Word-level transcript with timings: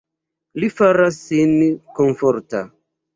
Li 0.61 0.69
faras 0.79 1.19
sin 1.25 1.51
komforta. 2.01 2.63